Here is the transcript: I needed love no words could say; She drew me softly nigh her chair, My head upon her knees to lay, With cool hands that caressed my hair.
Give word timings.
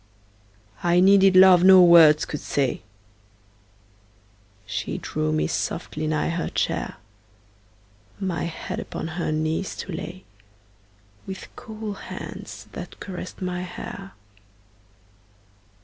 I 0.81 0.99
needed 0.99 1.35
love 1.35 1.63
no 1.63 1.83
words 1.83 2.25
could 2.25 2.39
say; 2.39 2.81
She 4.65 4.97
drew 4.97 5.31
me 5.31 5.45
softly 5.45 6.07
nigh 6.07 6.29
her 6.29 6.49
chair, 6.49 6.95
My 8.19 8.45
head 8.45 8.79
upon 8.79 9.09
her 9.09 9.31
knees 9.31 9.75
to 9.75 9.91
lay, 9.91 10.23
With 11.27 11.55
cool 11.55 11.93
hands 11.93 12.65
that 12.71 12.99
caressed 12.99 13.43
my 13.43 13.61
hair. 13.61 14.13